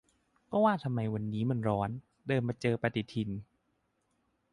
[0.51, 1.89] ก็ว่าทำไมวันนี้มันร้อน
[2.27, 3.29] เดินมาเจอปฏิทิน